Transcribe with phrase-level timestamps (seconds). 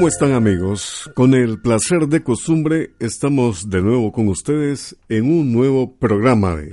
[0.00, 1.10] ¿Cómo están amigos?
[1.14, 6.72] Con el placer de costumbre estamos de nuevo con ustedes en un nuevo programa de...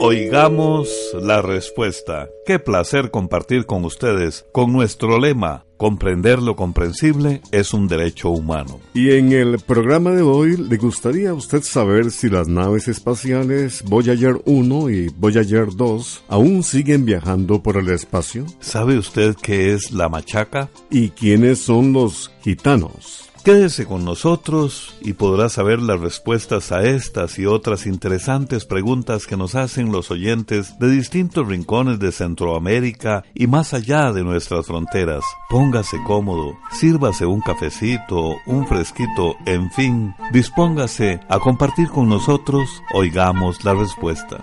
[0.00, 2.28] Oigamos la respuesta.
[2.44, 8.78] Qué placer compartir con ustedes con nuestro lema, comprender lo comprensible es un derecho humano.
[8.92, 13.82] Y en el programa de hoy le gustaría a usted saber si las naves espaciales
[13.84, 18.44] Voyager 1 y Voyager 2 aún siguen viajando por el espacio.
[18.60, 20.68] ¿Sabe usted qué es la machaca?
[20.90, 23.30] ¿Y quiénes son los gitanos?
[23.46, 29.36] Quédese con nosotros y podrá saber las respuestas a estas y otras interesantes preguntas que
[29.36, 35.22] nos hacen los oyentes de distintos rincones de Centroamérica y más allá de nuestras fronteras.
[35.48, 43.64] Póngase cómodo, sírvase un cafecito, un fresquito, en fin, dispóngase a compartir con nosotros, oigamos
[43.64, 44.42] la respuesta.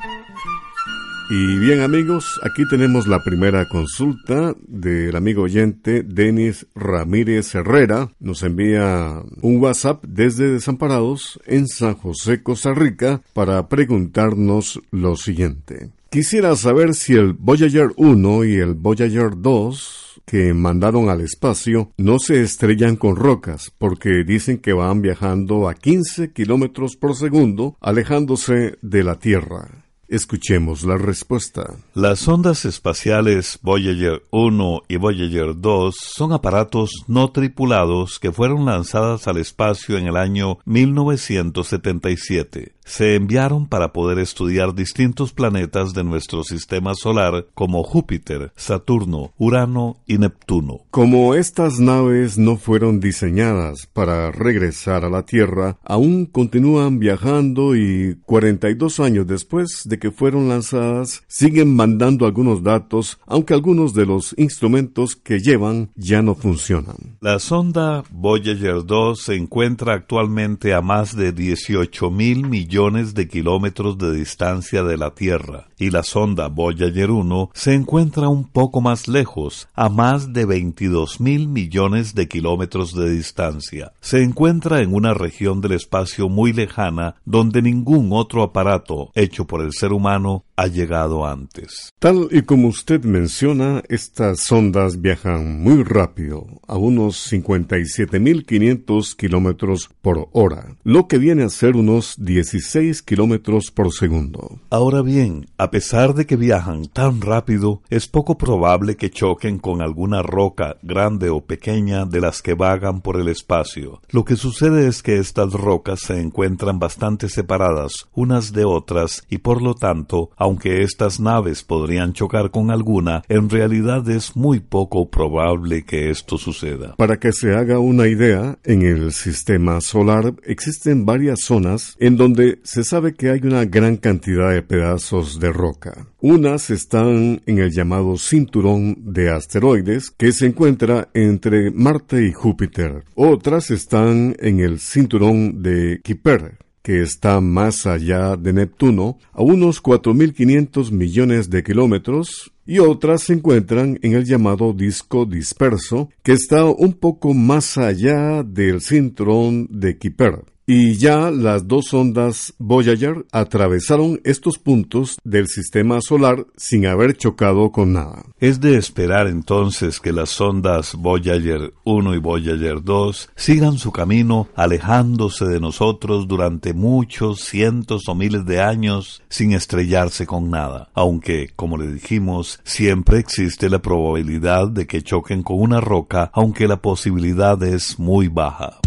[1.36, 8.12] Y bien amigos, aquí tenemos la primera consulta del amigo oyente Denis Ramírez Herrera.
[8.20, 15.90] Nos envía un WhatsApp desde Desamparados en San José, Costa Rica, para preguntarnos lo siguiente.
[16.12, 22.20] Quisiera saber si el Voyager 1 y el Voyager 2 que mandaron al espacio no
[22.20, 28.78] se estrellan con rocas porque dicen que van viajando a 15 kilómetros por segundo alejándose
[28.84, 29.83] de la Tierra.
[30.14, 31.74] Escuchemos la respuesta.
[31.96, 39.28] Las ondas espaciales Voyager 1 y Voyager 2 son aparatos no tripulados que fueron lanzadas
[39.28, 46.44] al espacio en el año 1977 se enviaron para poder estudiar distintos planetas de nuestro
[46.44, 50.82] sistema solar como Júpiter, Saturno, Urano y Neptuno.
[50.92, 58.18] Como estas naves no fueron diseñadas para regresar a la Tierra, aún continúan viajando y
[58.26, 64.36] 42 años después de que fueron lanzadas siguen mandando algunos datos, aunque algunos de los
[64.38, 67.18] instrumentos que llevan ya no funcionan.
[67.22, 73.28] La sonda Voyager 2 se encuentra actualmente a más de 18 mil millones millones de
[73.28, 78.82] kilómetros de distancia de la Tierra y la sonda Voyager 1 se encuentra un poco
[78.82, 83.94] más lejos, a más de 22 mil millones de kilómetros de distancia.
[84.02, 89.62] Se encuentra en una región del espacio muy lejana donde ningún otro aparato hecho por
[89.62, 91.94] el ser humano ha llegado antes.
[92.00, 100.28] Tal y como usted menciona, estas sondas viajan muy rápido, a unos 57.500 kilómetros por
[100.32, 104.60] hora, lo que viene a ser unos 16 kilómetros por segundo.
[104.70, 109.82] Ahora bien, a pesar de que viajan tan rápido, es poco probable que choquen con
[109.82, 114.02] alguna roca grande o pequeña de las que vagan por el espacio.
[114.10, 119.40] Lo que sucede es que estas rocas se encuentran bastante separadas unas de otras y
[119.40, 125.10] por lo tanto aunque estas naves podrían chocar con alguna, en realidad es muy poco
[125.10, 126.96] probable que esto suceda.
[126.98, 132.60] Para que se haga una idea, en el sistema solar existen varias zonas en donde
[132.64, 136.08] se sabe que hay una gran cantidad de pedazos de roca.
[136.20, 143.06] Unas están en el llamado cinturón de asteroides que se encuentra entre Marte y Júpiter.
[143.16, 149.82] Otras están en el cinturón de Kuiper que está más allá de Neptuno, a unos
[149.82, 156.66] 4.500 millones de kilómetros, y otras se encuentran en el llamado disco disperso, que está
[156.66, 160.53] un poco más allá del cinturón de Kuiper.
[160.66, 167.70] Y ya las dos ondas Voyager atravesaron estos puntos del sistema solar sin haber chocado
[167.74, 168.24] con nada.
[168.40, 174.48] Es de esperar entonces que las ondas Voyager 1 y Voyager 2 sigan su camino
[174.56, 181.50] alejándose de nosotros durante muchos cientos o miles de años sin estrellarse con nada, aunque,
[181.58, 186.82] como le dijimos, siempre existe la probabilidad de que choquen con una roca, aunque la
[186.82, 188.80] posibilidad es muy baja.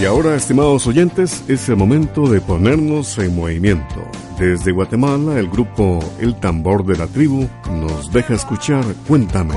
[0.00, 4.04] Y ahora, estimados oyentes, es el momento de ponernos en movimiento.
[4.38, 9.54] Desde Guatemala, el grupo El Tambor de la Tribu nos deja escuchar Cuéntame.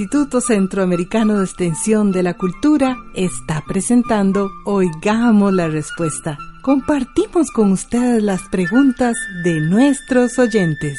[0.00, 6.38] Instituto Centroamericano de Extensión de la Cultura está presentando Oigamos la Respuesta.
[6.62, 9.14] Compartimos con ustedes las preguntas
[9.44, 10.98] de nuestros oyentes.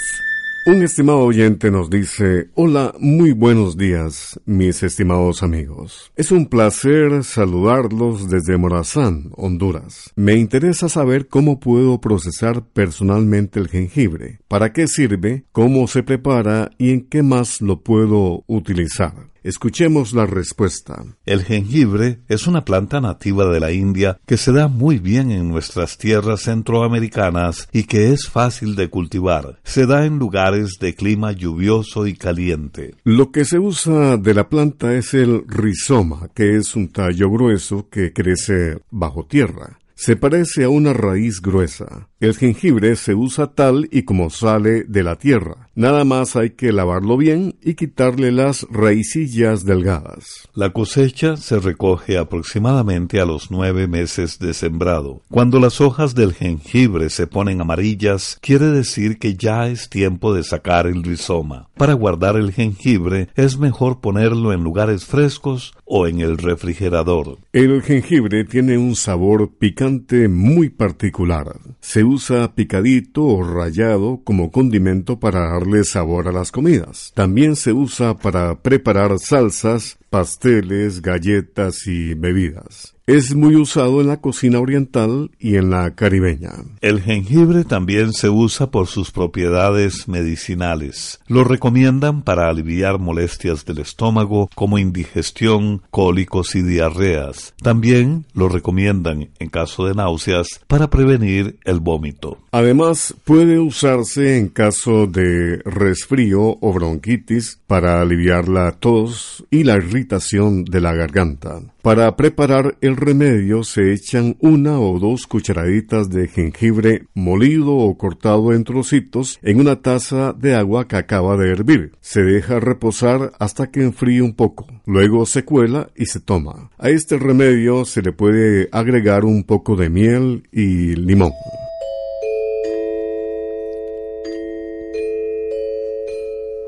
[0.64, 6.12] Un estimado oyente nos dice, hola, muy buenos días, mis estimados amigos.
[6.16, 10.12] Es un placer saludarlos desde Morazán, Honduras.
[10.16, 16.70] Me interesa saber cómo puedo procesar personalmente el jengibre, para qué sirve, cómo se prepara
[16.78, 19.31] y en qué más lo puedo utilizar.
[19.44, 21.04] Escuchemos la respuesta.
[21.26, 25.48] El jengibre es una planta nativa de la India que se da muy bien en
[25.48, 29.60] nuestras tierras centroamericanas y que es fácil de cultivar.
[29.64, 32.94] Se da en lugares de clima lluvioso y caliente.
[33.04, 37.90] Lo que se usa de la planta es el rizoma, que es un tallo grueso
[37.90, 39.80] que crece bajo tierra.
[39.96, 42.10] Se parece a una raíz gruesa.
[42.20, 45.70] El jengibre se usa tal y como sale de la tierra.
[45.74, 50.50] Nada más hay que lavarlo bien y quitarle las raicillas delgadas.
[50.54, 55.22] La cosecha se recoge aproximadamente a los nueve meses de sembrado.
[55.30, 60.44] Cuando las hojas del jengibre se ponen amarillas, quiere decir que ya es tiempo de
[60.44, 61.70] sacar el rizoma.
[61.78, 67.38] Para guardar el jengibre es mejor ponerlo en lugares frescos o en el refrigerador.
[67.54, 71.60] El jengibre tiene un sabor picante muy particular.
[71.80, 77.12] Se usa picadito o rallado como condimento para darle sabor a las comidas.
[77.14, 82.96] También se usa para preparar salsas, pasteles, galletas y bebidas.
[83.08, 86.52] Es muy usado en la cocina oriental y en la caribeña.
[86.82, 91.20] El jengibre también se usa por sus propiedades medicinales.
[91.28, 97.54] Lo recomiendan para aliviar molestias del estómago como indigestión, cólicos y diarreas.
[97.62, 102.38] También lo recomiendan en caso de náuseas para prevenir el vómito.
[102.52, 109.76] Además, puede usarse en caso de resfrío o bronquitis para aliviar la tos y la
[109.76, 111.62] irritación de la garganta.
[111.82, 118.54] Para preparar el remedio se echan una o dos cucharaditas de jengibre molido o cortado
[118.54, 121.94] en trocitos en una taza de agua que acaba de hervir.
[122.02, 124.68] Se deja reposar hasta que enfríe un poco.
[124.86, 126.70] Luego se cuela y se toma.
[126.78, 131.32] A este remedio se le puede agregar un poco de miel y limón.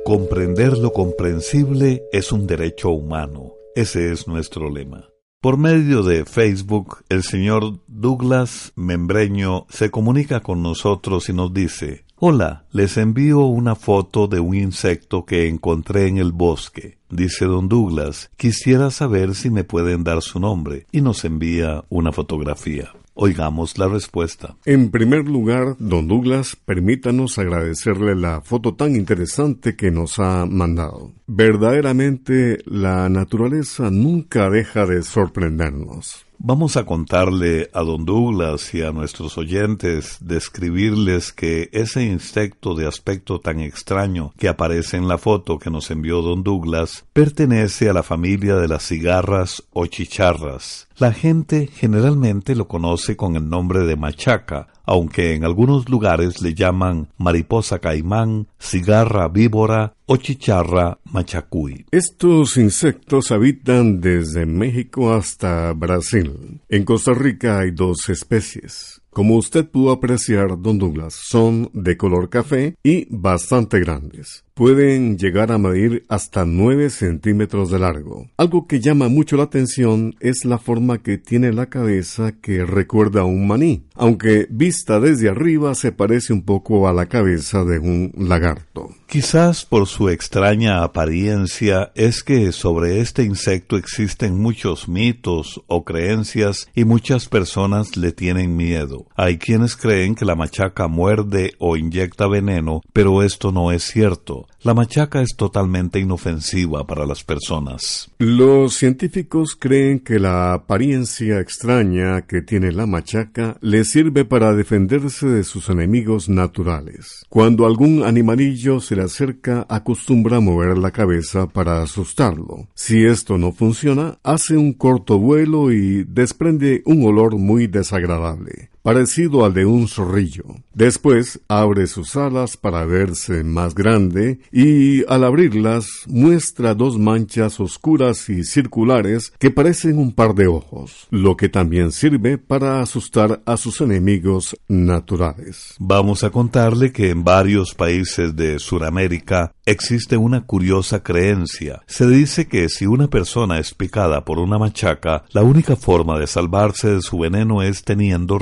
[0.05, 5.09] Comprender lo comprensible es un derecho humano ese es nuestro lema.
[5.41, 12.05] Por medio de Facebook, el señor Douglas Membreño se comunica con nosotros y nos dice,
[12.15, 16.99] Hola, les envío una foto de un insecto que encontré en el bosque.
[17.09, 22.11] Dice don Douglas, quisiera saber si me pueden dar su nombre y nos envía una
[22.11, 22.93] fotografía.
[23.15, 24.55] Oigamos la respuesta.
[24.65, 31.11] En primer lugar, don Douglas, permítanos agradecerle la foto tan interesante que nos ha mandado.
[31.27, 36.25] Verdaderamente, la naturaleza nunca deja de sorprendernos.
[36.45, 42.85] Vamos a contarle a don Douglas y a nuestros oyentes, describirles que ese insecto de
[42.85, 47.93] aspecto tan extraño que aparece en la foto que nos envió don Douglas pertenece a
[47.93, 50.89] la familia de las cigarras o chicharras.
[50.97, 56.53] La gente generalmente lo conoce con el nombre de machaca, aunque en algunos lugares le
[56.53, 61.85] llaman mariposa caimán, cigarra víbora o chicharra machacuy.
[61.91, 66.61] Estos insectos habitan desde México hasta Brasil.
[66.69, 69.01] En Costa Rica hay dos especies.
[69.09, 75.51] Como usted pudo apreciar, don Douglas, son de color café y bastante grandes pueden llegar
[75.51, 78.27] a medir hasta 9 centímetros de largo.
[78.37, 83.21] Algo que llama mucho la atención es la forma que tiene la cabeza que recuerda
[83.21, 87.79] a un maní, aunque vista desde arriba se parece un poco a la cabeza de
[87.79, 88.89] un lagarto.
[89.07, 96.67] Quizás por su extraña apariencia es que sobre este insecto existen muchos mitos o creencias
[96.73, 99.05] y muchas personas le tienen miedo.
[99.15, 104.42] Hay quienes creen que la machaca muerde o inyecta veneno, pero esto no es cierto.
[104.61, 108.09] La machaca es totalmente inofensiva para las personas.
[108.17, 115.27] Los científicos creen que la apariencia extraña que tiene la machaca le sirve para defenderse
[115.27, 117.25] de sus enemigos naturales.
[117.29, 122.67] Cuando algún animalillo se le acerca, acostumbra a mover la cabeza para asustarlo.
[122.73, 128.72] Si esto no funciona, hace un corto vuelo y desprende un olor muy desagradable.
[128.83, 130.43] Parecido al de un zorrillo.
[130.73, 138.29] Después abre sus alas para verse más grande y al abrirlas muestra dos manchas oscuras
[138.29, 143.55] y circulares que parecen un par de ojos, lo que también sirve para asustar a
[143.55, 145.75] sus enemigos naturales.
[145.79, 151.81] Vamos a contarle que en varios países de Sudamérica existe una curiosa creencia.
[151.87, 156.27] Se dice que si una persona es picada por una machaca, la única forma de
[156.27, 158.39] salvarse de su veneno es teniendo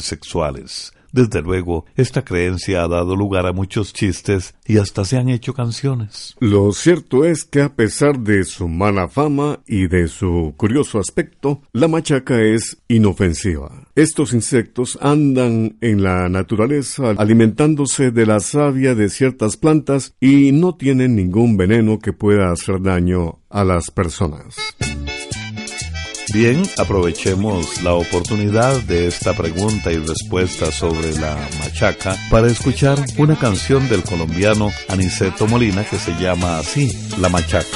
[0.00, 0.92] sexuales.
[1.12, 5.54] Desde luego, esta creencia ha dado lugar a muchos chistes y hasta se han hecho
[5.54, 6.36] canciones.
[6.38, 11.62] Lo cierto es que a pesar de su mala fama y de su curioso aspecto,
[11.72, 13.88] la machaca es inofensiva.
[13.94, 20.74] Estos insectos andan en la naturaleza alimentándose de la savia de ciertas plantas y no
[20.76, 24.56] tienen ningún veneno que pueda hacer daño a las personas.
[26.38, 33.34] Bien, aprovechemos la oportunidad de esta pregunta y respuesta sobre la machaca para escuchar una
[33.34, 37.66] canción del colombiano Aniceto Molina que se llama así, La Machaca.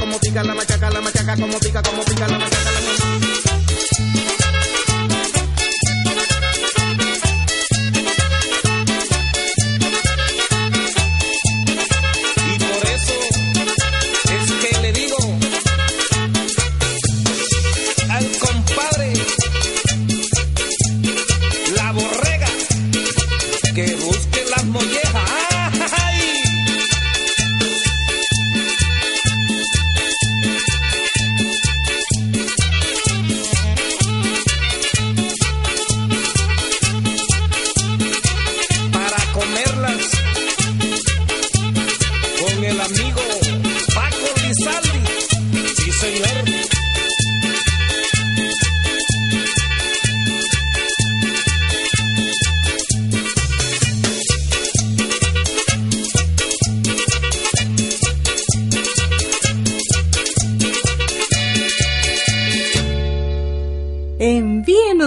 [0.00, 4.39] como pica la machaca, la machaca, como pica, como pica la machaca, la machaca.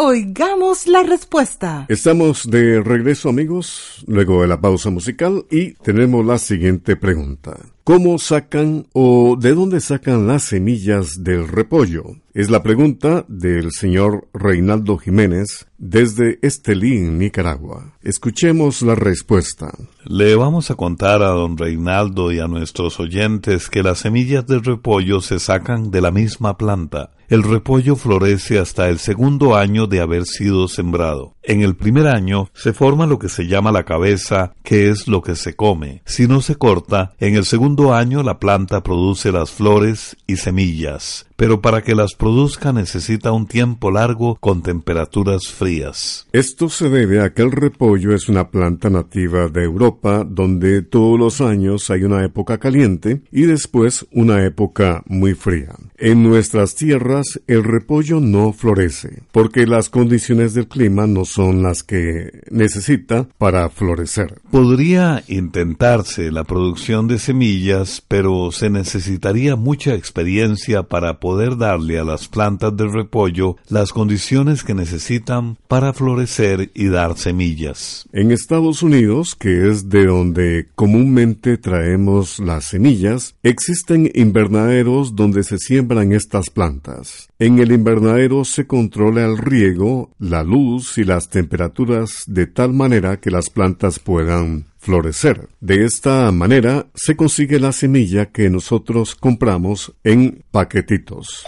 [0.00, 1.84] Oigamos la Respuesta.
[1.88, 7.56] Estamos de regreso amigos, luego de la pausa musical y tenemos la siguiente pregunta.
[7.82, 12.04] ¿Cómo sacan o de dónde sacan las semillas del repollo?
[12.32, 17.94] Es la pregunta del señor Reinaldo Jiménez desde Estelín, Nicaragua.
[18.02, 19.72] Escuchemos la respuesta.
[20.04, 24.62] Le vamos a contar a don Reinaldo y a nuestros oyentes que las semillas del
[24.62, 27.10] repollo se sacan de la misma planta.
[27.28, 31.34] El repollo florece hasta el segundo año de haber sido sembrado.
[31.48, 35.22] En el primer año se forma lo que se llama la cabeza, que es lo
[35.22, 36.02] que se come.
[36.04, 41.24] Si no se corta, en el segundo año la planta produce las flores y semillas
[41.38, 46.26] pero para que las produzca necesita un tiempo largo con temperaturas frías.
[46.32, 51.16] Esto se debe a que el repollo es una planta nativa de Europa donde todos
[51.16, 55.76] los años hay una época caliente y después una época muy fría.
[55.96, 61.82] En nuestras tierras el repollo no florece porque las condiciones del clima no son las
[61.82, 64.40] que necesita para florecer.
[64.50, 72.04] Podría intentarse la producción de semillas, pero se necesitaría mucha experiencia para poder darle a
[72.04, 78.06] las plantas del repollo las condiciones que necesitan para florecer y dar semillas.
[78.12, 85.58] En Estados Unidos, que es de donde comúnmente traemos las semillas, existen invernaderos donde se
[85.58, 87.28] siembran estas plantas.
[87.38, 93.20] En el invernadero se controla el riego, la luz y las temperaturas de tal manera
[93.20, 95.48] que las plantas puedan florecer.
[95.60, 101.44] De esta manera se consigue la semilla que nosotros compramos en paquetitos.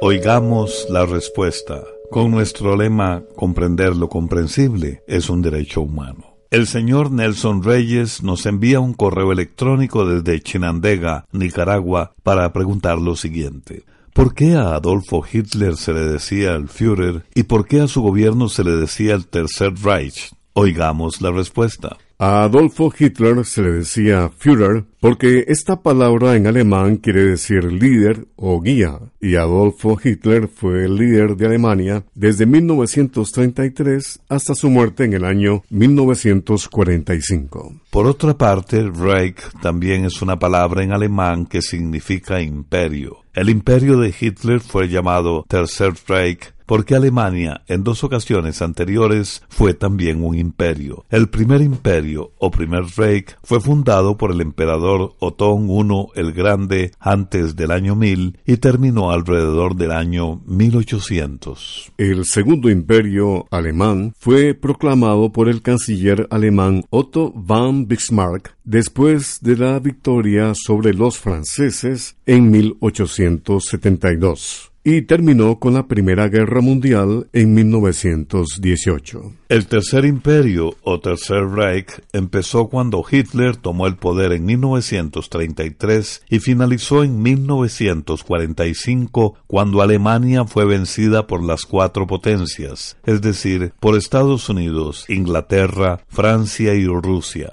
[0.00, 1.82] Oigamos la respuesta.
[2.10, 6.38] Con nuestro lema Comprender lo comprensible es un derecho humano.
[6.50, 13.16] El señor Nelson Reyes nos envía un correo electrónico desde Chinandega, Nicaragua, para preguntar lo
[13.16, 13.84] siguiente.
[14.12, 18.02] ¿Por qué a Adolfo Hitler se le decía el Führer y por qué a su
[18.02, 20.32] gobierno se le decía el Tercer Reich?
[20.54, 21.96] Oigamos la respuesta.
[22.20, 28.26] A Adolfo Hitler se le decía Führer porque esta palabra en alemán quiere decir líder
[28.34, 35.04] o guía, y Adolfo Hitler fue el líder de Alemania desde 1933 hasta su muerte
[35.04, 37.74] en el año 1945.
[37.88, 43.18] Por otra parte, Reich también es una palabra en alemán que significa imperio.
[43.32, 49.72] El imperio de Hitler fue llamado Tercer Reich porque Alemania en dos ocasiones anteriores fue
[49.72, 51.06] también un imperio.
[51.08, 56.92] El primer imperio o primer Reich fue fundado por el emperador Otón I el Grande
[57.00, 61.92] antes del año 1000 y terminó alrededor del año 1800.
[61.96, 69.56] El segundo imperio alemán fue proclamado por el canciller alemán Otto von Bismarck después de
[69.56, 77.54] la victoria sobre los franceses en 1872 y terminó con la Primera Guerra Mundial en
[77.54, 79.32] 1918.
[79.48, 86.40] El Tercer Imperio o Tercer Reich empezó cuando Hitler tomó el poder en 1933 y
[86.40, 94.48] finalizó en 1945 cuando Alemania fue vencida por las cuatro potencias, es decir, por Estados
[94.48, 97.52] Unidos, Inglaterra, Francia y Rusia.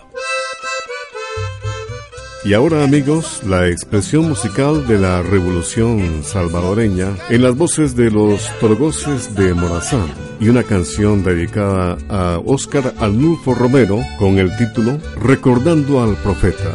[2.46, 8.48] Y ahora amigos, la expresión musical de la revolución salvadoreña en las voces de los
[8.60, 16.04] Torgoces de Morazán y una canción dedicada a Óscar Arnulfo Romero con el título Recordando
[16.04, 16.72] al Profeta.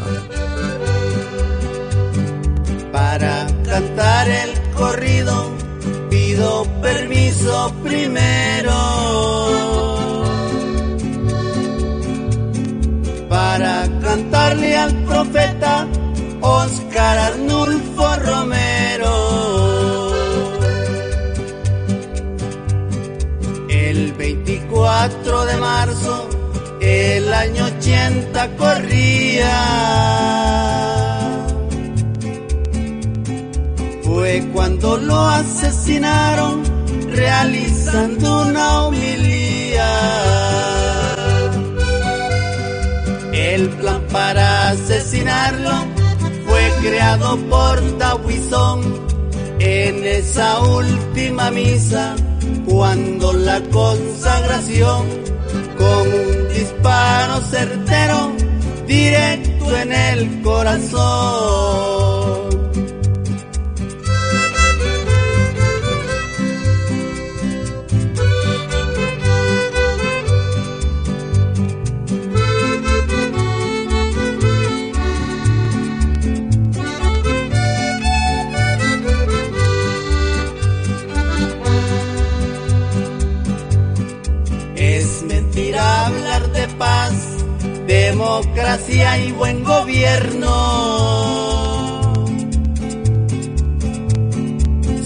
[2.91, 5.51] Para cantar el corrido
[6.09, 8.90] pido permiso primero.
[13.51, 15.85] Para cantarle al profeta
[16.39, 19.13] Oscar Arnulfo Romero.
[23.67, 26.29] El 24 de marzo,
[26.79, 29.57] el año 80 corría.
[34.03, 36.63] Fue cuando lo asesinaron
[37.09, 40.30] realizando una humilía.
[44.11, 45.71] Para asesinarlo
[46.45, 49.01] fue creado por Tahuizón
[49.59, 52.15] en esa última misa,
[52.65, 55.07] cuando la consagración
[55.77, 58.31] con un disparo certero
[58.87, 62.00] directo en el corazón.
[88.31, 90.47] democracia y buen gobierno.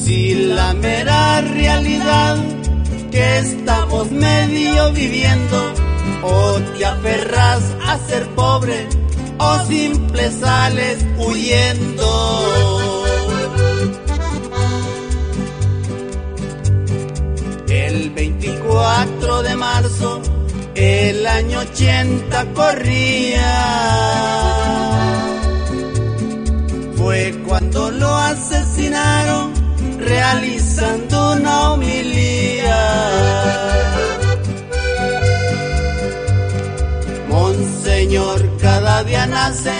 [0.03, 2.37] Si la mera realidad
[3.11, 5.73] que estamos medio viviendo,
[6.21, 8.87] o te aferras a ser pobre,
[9.39, 12.11] o simple sales huyendo.
[17.67, 20.34] El 24 de marzo
[20.75, 23.55] el año 80 corría.
[26.95, 29.53] Fue cuando lo asesinaron
[29.99, 32.75] realizando una homilía.
[37.29, 39.73] Monseñor cada día nace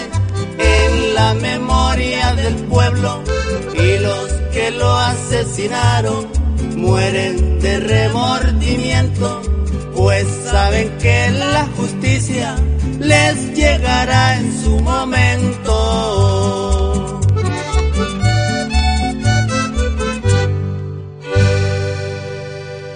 [0.58, 3.23] en la memoria del pueblo
[3.73, 6.27] y los que lo asesinaron
[6.75, 9.41] mueren de remordimiento,
[10.05, 12.55] pues saben que la justicia
[12.99, 16.85] les llegará en su momento.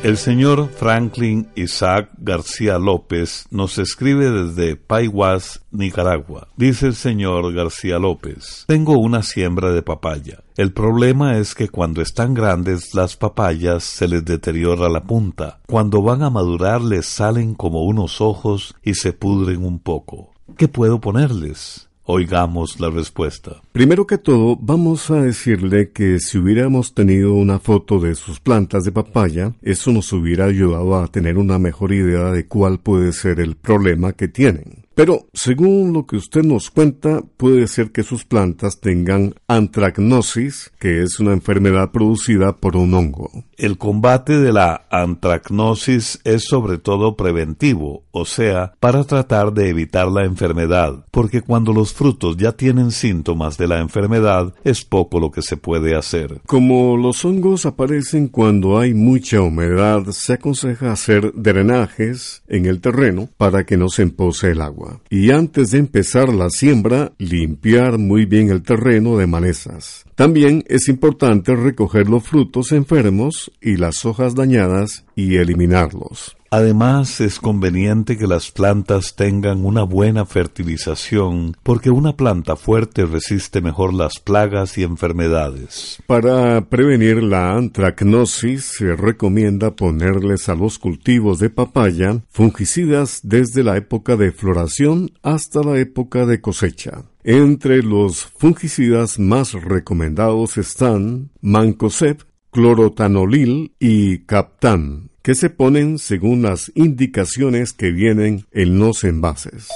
[0.10, 6.48] El señor Franklin Isaac García López nos escribe desde Paiwas, Nicaragua.
[6.58, 10.40] Dice el señor García López, tengo una siembra de papaya.
[10.58, 15.60] El problema es que cuando están grandes las papayas se les deteriora la punta.
[15.68, 20.32] Cuando van a madurar les salen como unos ojos y se pudren un poco.
[20.58, 21.89] ¿Qué puedo ponerles?
[22.12, 23.62] Oigamos la respuesta.
[23.72, 28.84] Primero que todo, vamos a decirle que si hubiéramos tenido una foto de sus plantas
[28.84, 33.40] de papaya, eso nos hubiera ayudado a tener una mejor idea de cuál puede ser
[33.40, 34.79] el problema que tienen.
[35.00, 41.04] Pero, según lo que usted nos cuenta, puede ser que sus plantas tengan antracnosis, que
[41.04, 43.32] es una enfermedad producida por un hongo.
[43.56, 50.10] El combate de la antracnosis es sobre todo preventivo, o sea, para tratar de evitar
[50.10, 55.32] la enfermedad, porque cuando los frutos ya tienen síntomas de la enfermedad, es poco lo
[55.32, 56.42] que se puede hacer.
[56.46, 63.30] Como los hongos aparecen cuando hay mucha humedad, se aconseja hacer drenajes en el terreno
[63.38, 68.26] para que no se empose el agua y antes de empezar la siembra limpiar muy
[68.26, 70.06] bien el terreno de malezas.
[70.16, 76.36] También es importante recoger los frutos enfermos y las hojas dañadas y eliminarlos.
[76.52, 83.62] Además, es conveniente que las plantas tengan una buena fertilización, porque una planta fuerte resiste
[83.62, 86.02] mejor las plagas y enfermedades.
[86.08, 93.78] Para prevenir la antracnosis, se recomienda ponerles a los cultivos de papaya fungicidas desde la
[93.78, 97.04] época de floración hasta la época de cosecha.
[97.24, 106.72] Entre los fungicidas más recomendados están Mancozeb, clorotanolil y Captan que se ponen según las
[106.76, 109.68] indicaciones que vienen en los envases.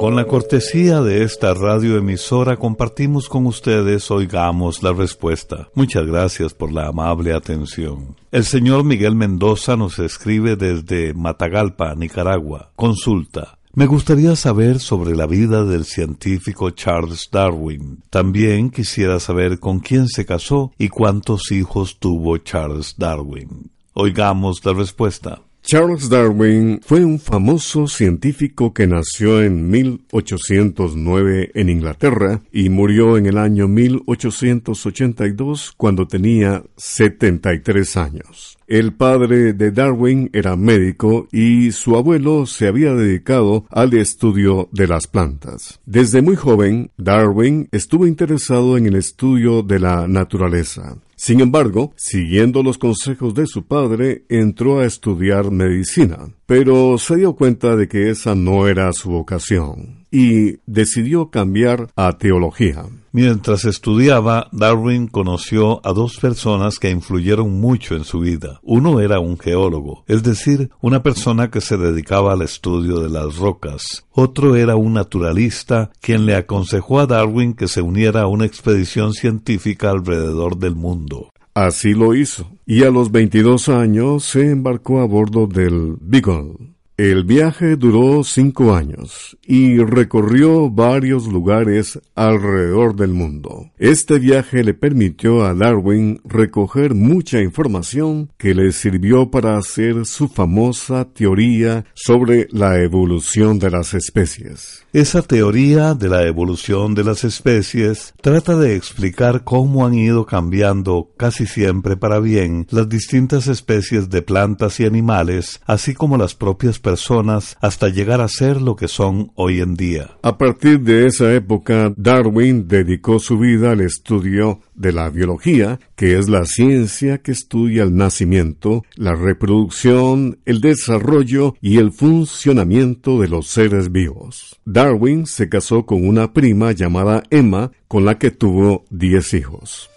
[0.00, 5.68] Con la cortesía de esta radioemisora compartimos con ustedes Oigamos la Respuesta.
[5.74, 8.16] Muchas gracias por la amable atención.
[8.32, 12.72] El señor Miguel Mendoza nos escribe desde Matagalpa, Nicaragua.
[12.76, 13.59] Consulta.
[13.72, 18.02] Me gustaría saber sobre la vida del científico Charles Darwin.
[18.10, 23.70] También quisiera saber con quién se casó y cuántos hijos tuvo Charles Darwin.
[23.94, 25.42] Oigamos la respuesta.
[25.62, 33.26] Charles Darwin fue un famoso científico que nació en 1809 en Inglaterra y murió en
[33.26, 38.58] el año 1882 cuando tenía 73 años.
[38.70, 44.86] El padre de Darwin era médico y su abuelo se había dedicado al estudio de
[44.86, 45.80] las plantas.
[45.86, 50.96] Desde muy joven, Darwin estuvo interesado en el estudio de la naturaleza.
[51.16, 57.34] Sin embargo, siguiendo los consejos de su padre, entró a estudiar medicina, pero se dio
[57.34, 62.84] cuenta de que esa no era su vocación y decidió cambiar a teología.
[63.12, 68.60] Mientras estudiaba, Darwin conoció a dos personas que influyeron mucho en su vida.
[68.62, 73.36] Uno era un geólogo, es decir, una persona que se dedicaba al estudio de las
[73.36, 74.06] rocas.
[74.12, 79.12] Otro era un naturalista, quien le aconsejó a Darwin que se uniera a una expedición
[79.12, 81.30] científica alrededor del mundo.
[81.52, 86.54] Así lo hizo, y a los 22 años se embarcó a bordo del Beagle
[87.00, 93.70] el viaje duró cinco años y recorrió varios lugares alrededor del mundo.
[93.78, 100.28] Este viaje le permitió a Darwin recoger mucha información que le sirvió para hacer su
[100.28, 104.84] famosa teoría sobre la evolución de las especies.
[104.92, 111.12] Esa teoría de la evolución de las especies trata de explicar cómo han ido cambiando
[111.16, 116.78] casi siempre para bien las distintas especies de plantas y animales, así como las propias
[116.90, 120.10] personas, hasta llegar a ser lo que son hoy en día.
[120.22, 126.18] A partir de esa época, Darwin dedicó su vida al estudio de la biología, que
[126.18, 133.28] es la ciencia que estudia el nacimiento, la reproducción, el desarrollo y el funcionamiento de
[133.28, 134.58] los seres vivos.
[134.64, 139.90] Darwin se casó con una prima llamada Emma, con la que tuvo diez hijos.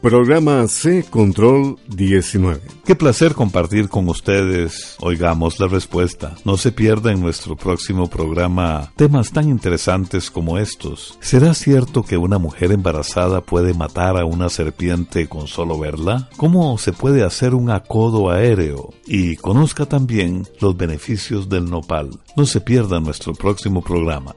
[0.00, 2.60] Programa C Control 19.
[2.84, 4.96] Qué placer compartir con ustedes.
[5.00, 6.36] Oigamos la respuesta.
[6.44, 11.18] No se pierda en nuestro próximo programa temas tan interesantes como estos.
[11.20, 16.28] ¿Será cierto que una mujer embarazada puede matar a una serpiente con solo verla?
[16.36, 18.94] ¿Cómo se puede hacer un acodo aéreo?
[19.04, 22.10] Y conozca también los beneficios del nopal.
[22.36, 24.36] No se pierda nuestro próximo programa.